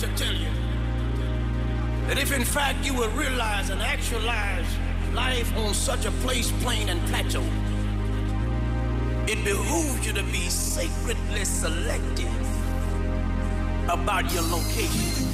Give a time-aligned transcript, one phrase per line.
[0.00, 0.48] to tell you
[2.06, 4.64] that if in fact you would realize and actualize
[5.12, 7.44] life on such a place, plain, and plateau,
[9.30, 12.32] it behooves you to be sacredly selective
[13.90, 15.26] about your location.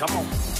[0.00, 0.59] Come on.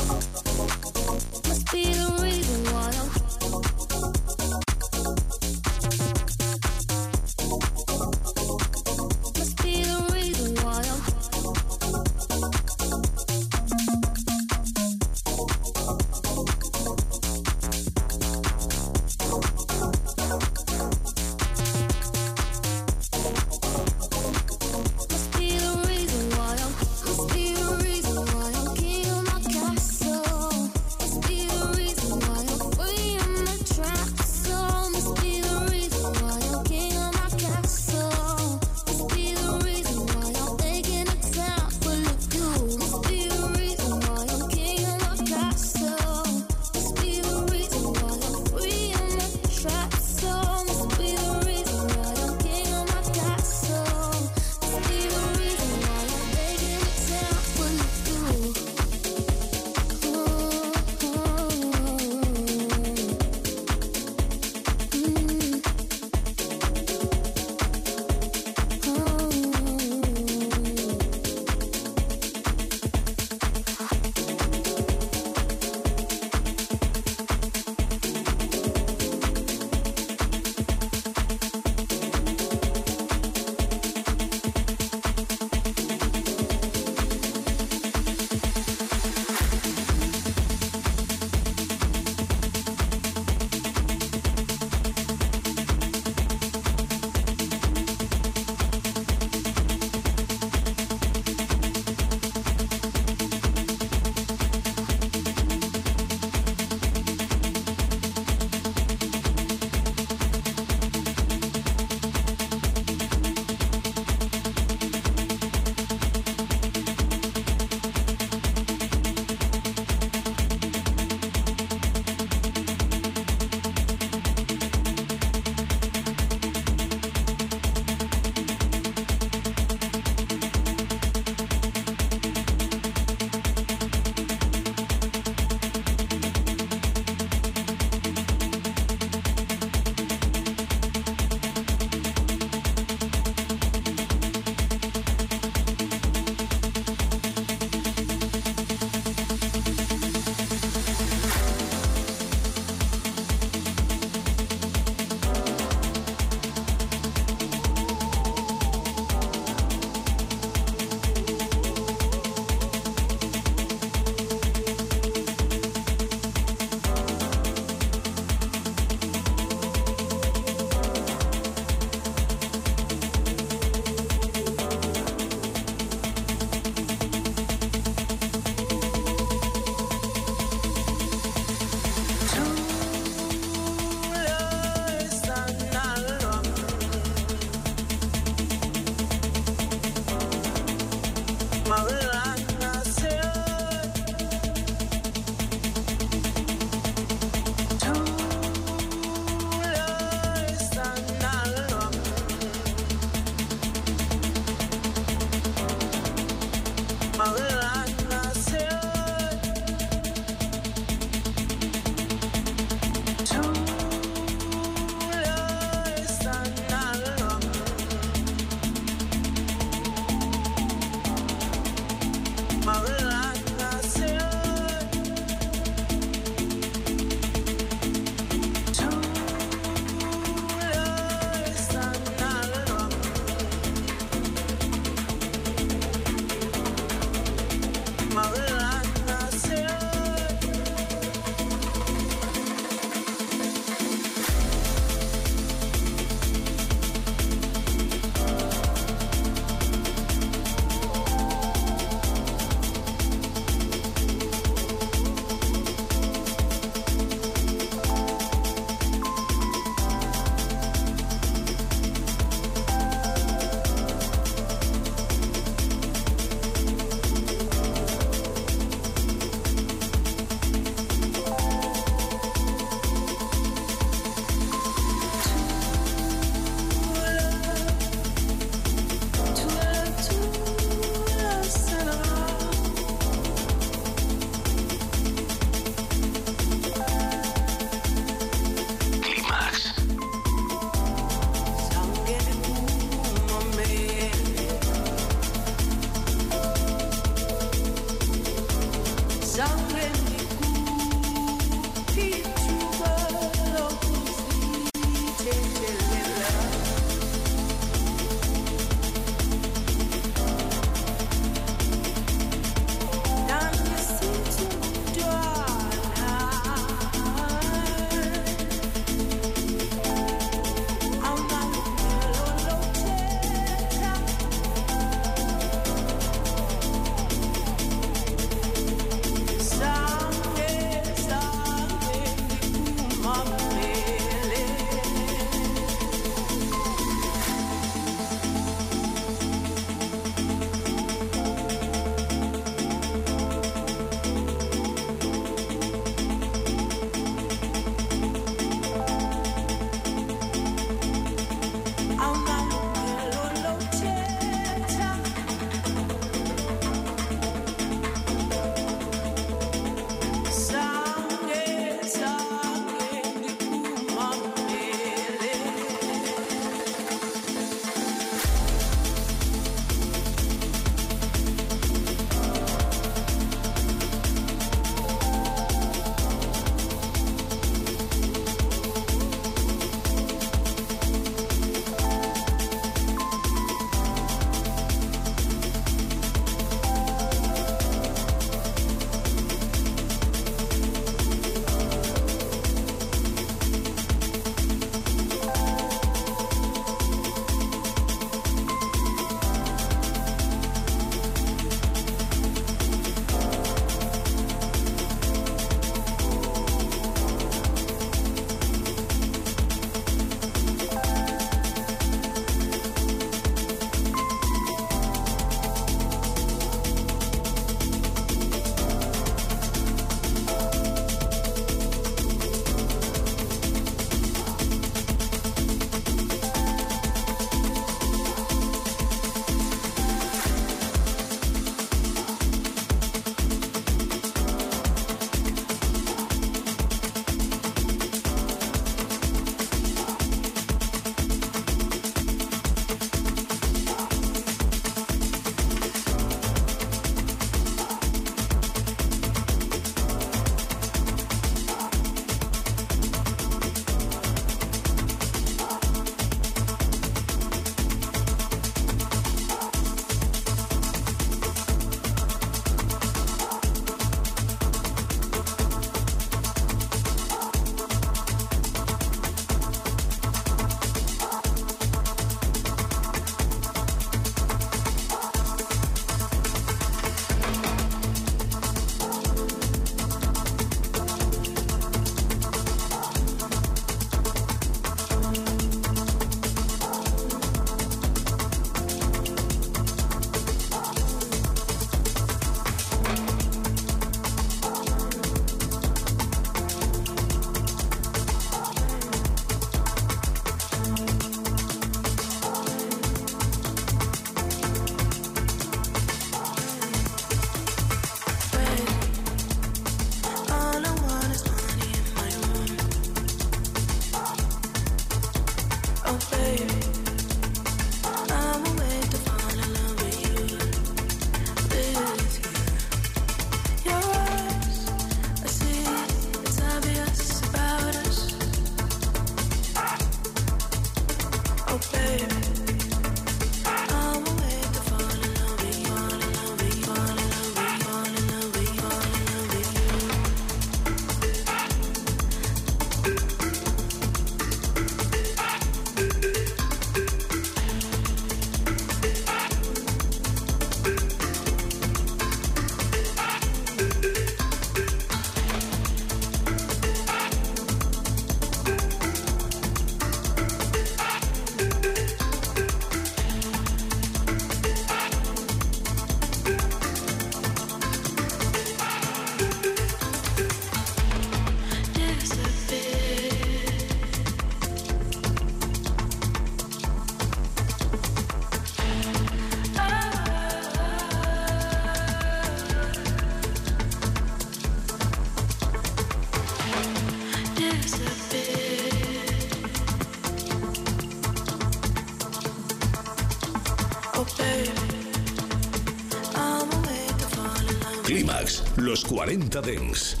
[598.71, 600.00] Los 40 Dents.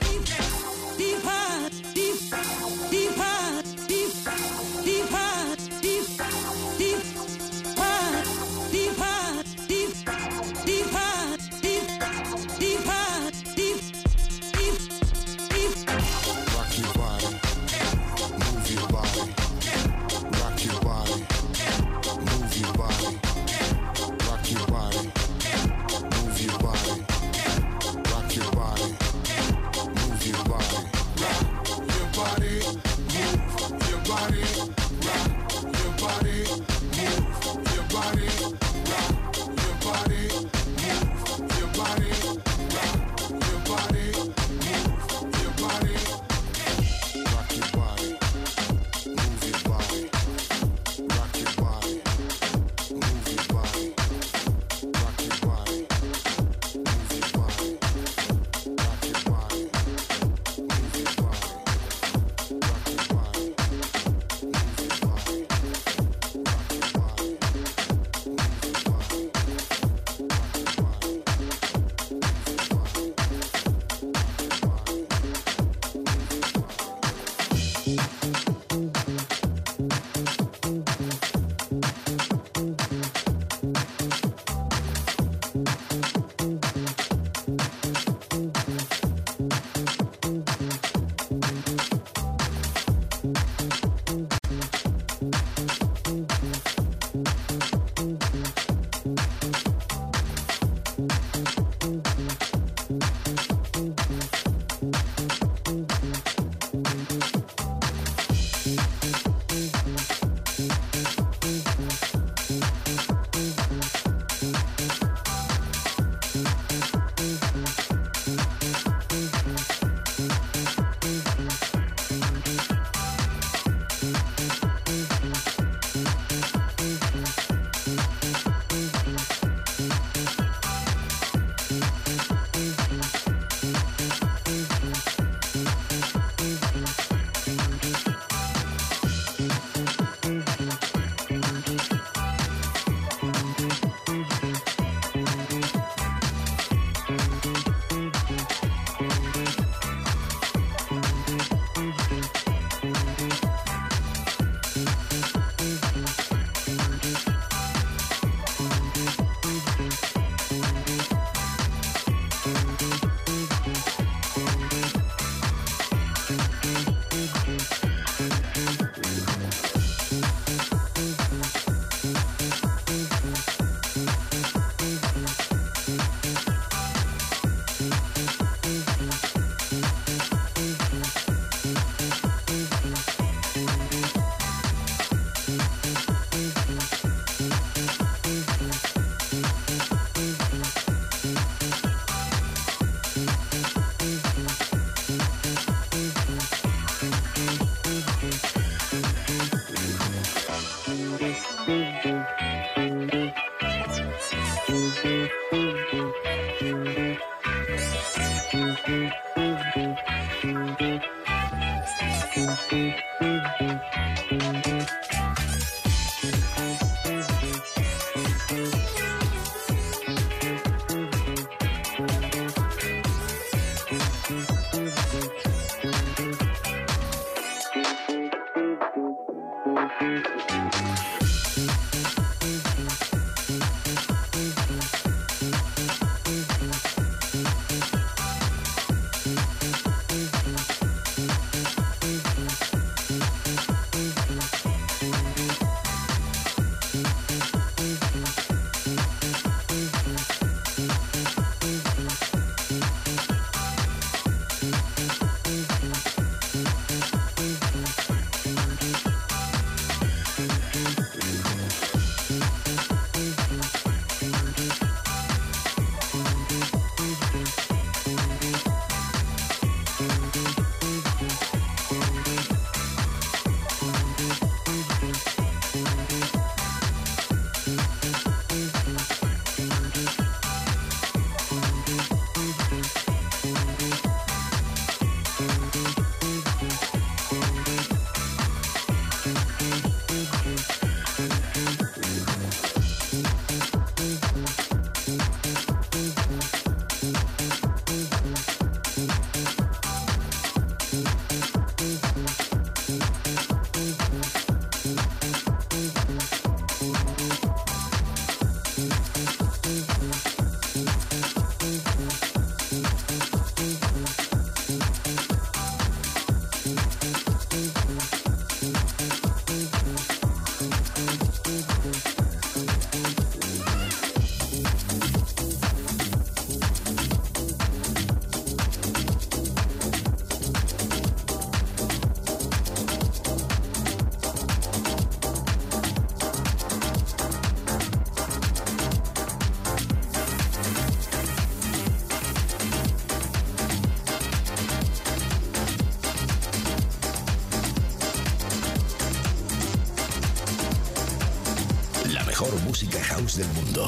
[353.21, 353.81] House del mundo.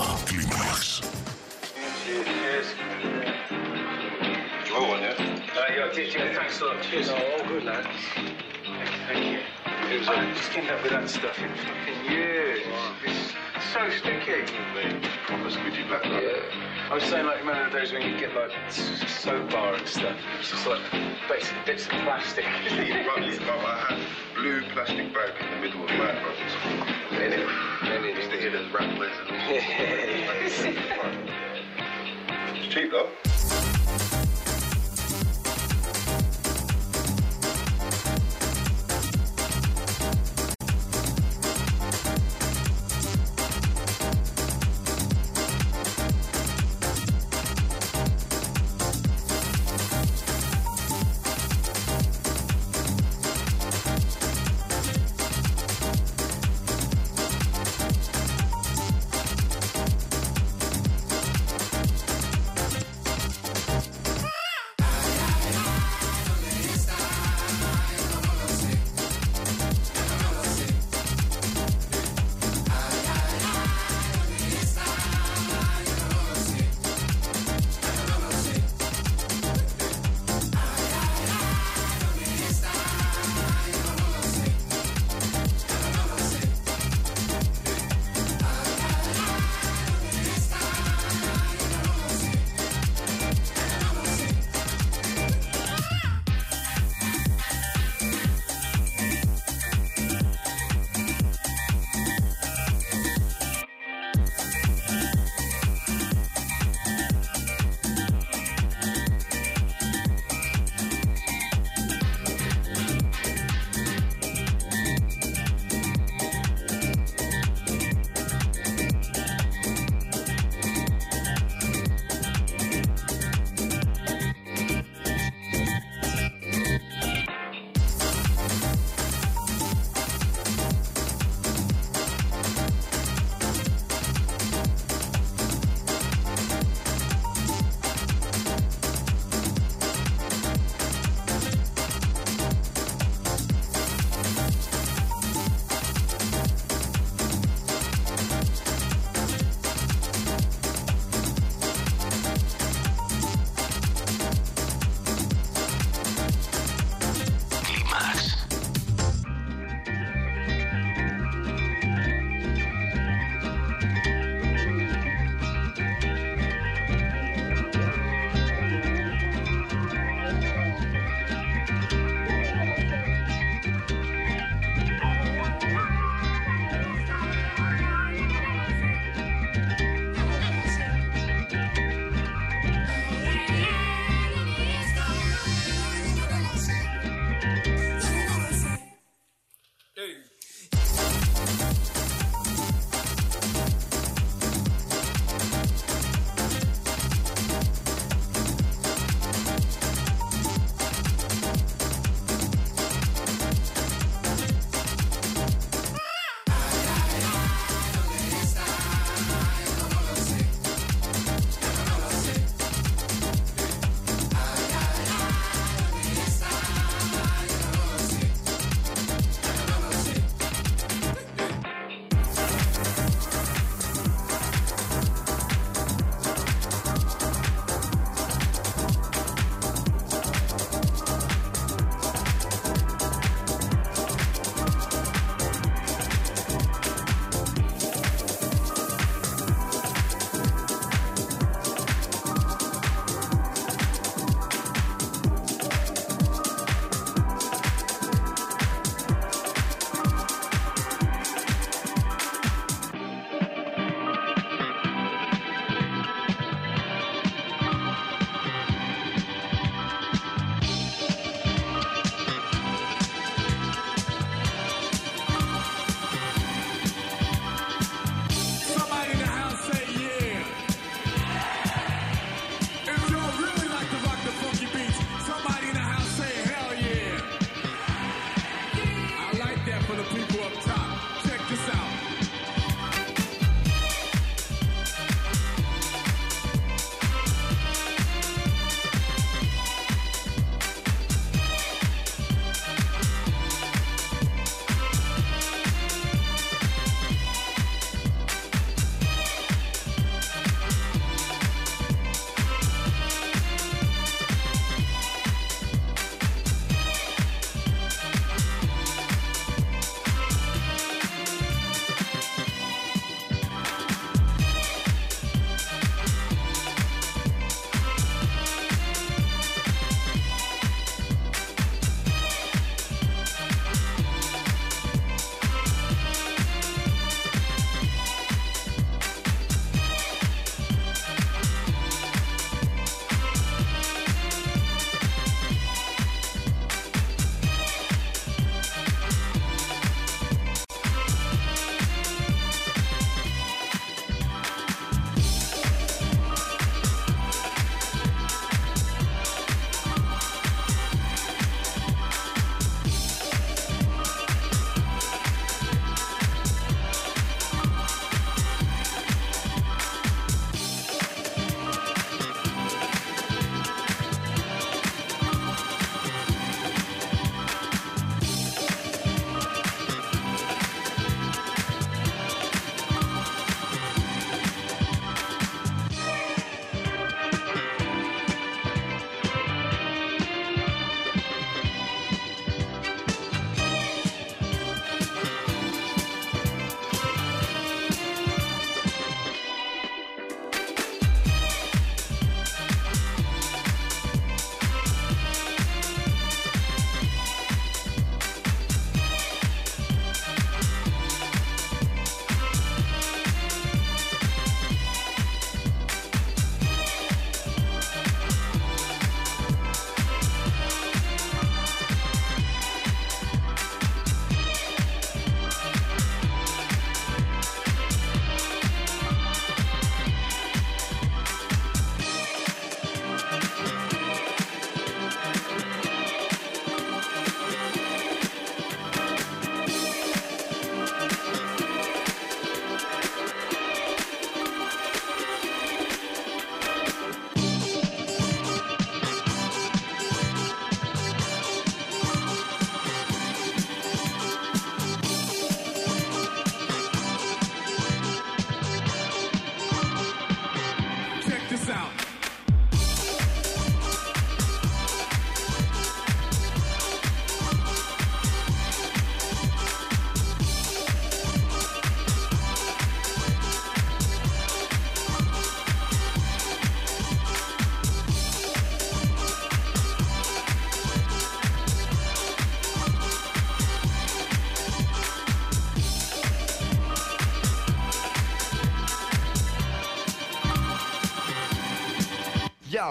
[4.66, 5.16] You want one, yeah?
[5.56, 6.82] Uh, yeah, cheers, thanks a lot.
[6.84, 7.10] Cheers.
[7.10, 7.88] Oh, all good, lad.
[9.08, 9.40] Thank you.
[9.92, 12.62] It was, I just came up with that stuff in fucking years.
[13.06, 13.13] It's
[13.74, 14.44] so sticky.
[15.26, 16.22] Proper squidgy black nut.
[16.22, 16.92] Yeah.
[16.92, 20.16] I was saying, like, remember the days when you get, like, soap bar and stuff?
[20.40, 20.80] It's just, like,
[21.28, 22.46] basic bits of plastic.
[22.74, 26.54] You know, I had blue plastic bag in the middle of my brothers.
[27.12, 27.50] In it.
[27.84, 29.52] And it Used to hear those rattlers and all.
[29.52, 29.70] Yeah.
[32.56, 33.73] It's cheap though.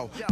[0.03, 0.32] Yo.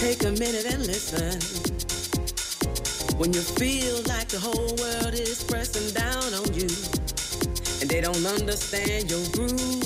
[0.00, 1.36] Take a minute and listen.
[3.18, 6.72] When you feel like the whole world is pressing down on you
[7.82, 9.84] and they don't understand your groove,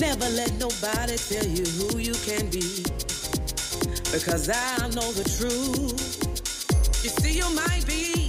[0.00, 2.82] never let nobody tell you who you can be
[4.10, 6.32] because I know the truth.
[7.04, 8.21] You see, you might be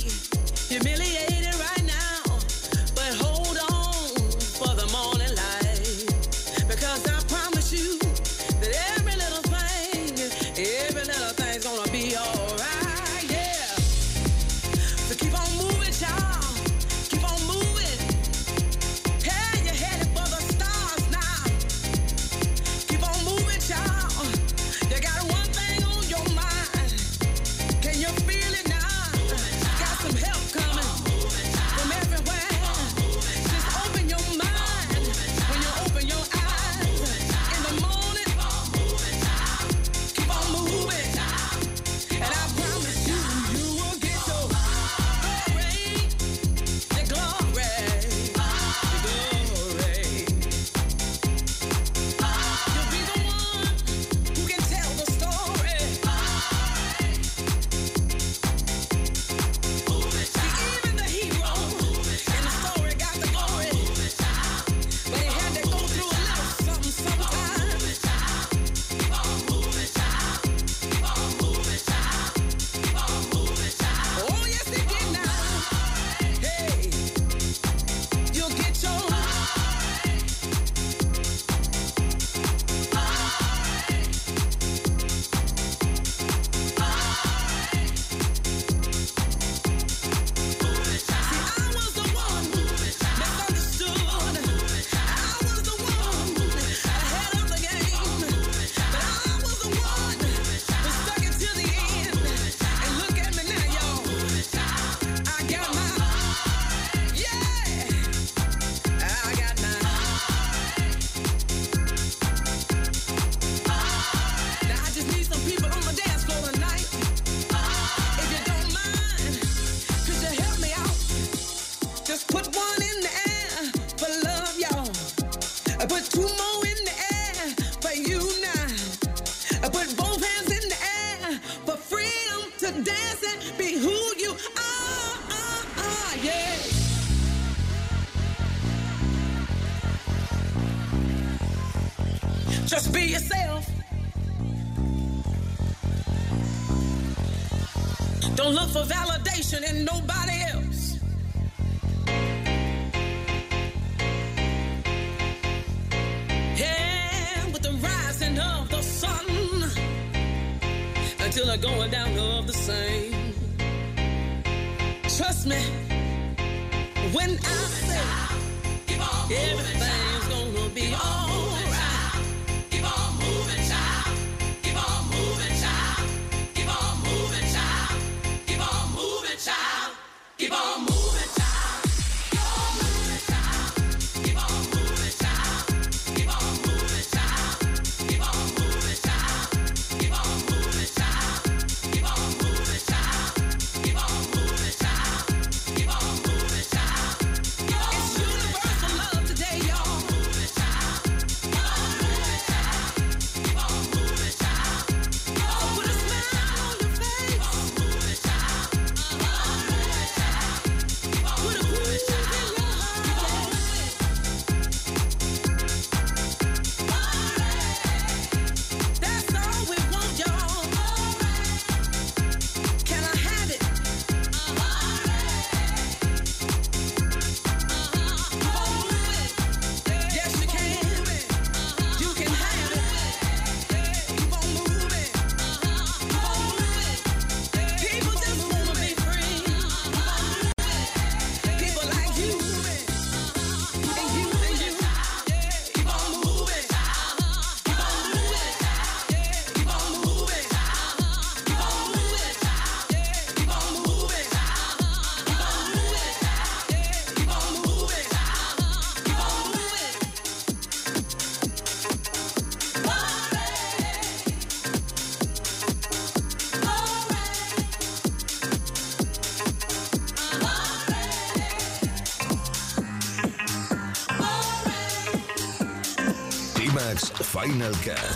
[277.44, 278.13] Final Cut.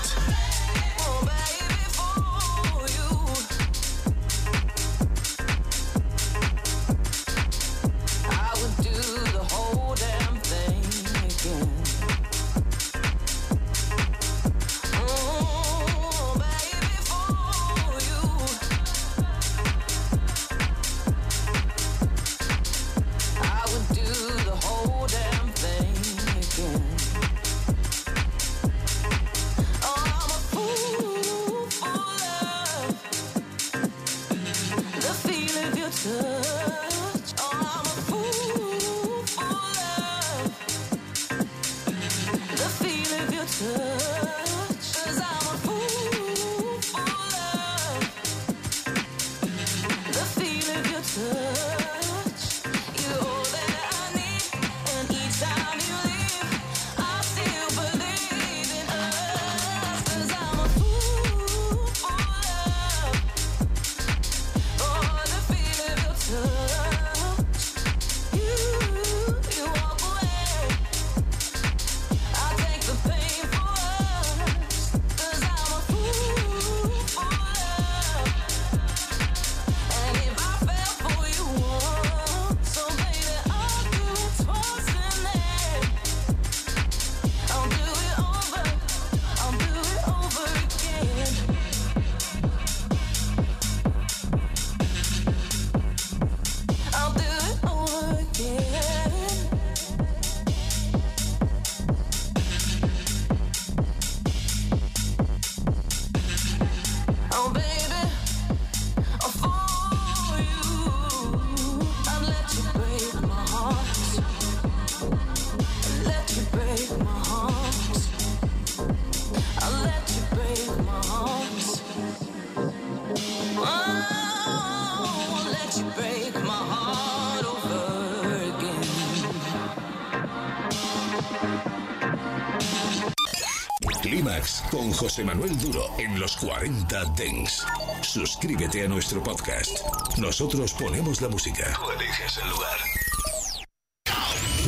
[135.17, 137.65] José Manuel Duro en los 40 Dengs.
[138.01, 139.79] Suscríbete a nuestro podcast.
[140.19, 141.73] Nosotros ponemos la música.
[141.73, 142.77] Tú eliges el lugar.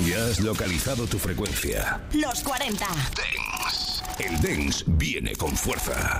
[0.08, 2.02] Ya has localizado tu frecuencia.
[2.14, 2.84] Los 40
[3.16, 4.04] Dengs.
[4.18, 6.20] El Dengs viene con fuerza.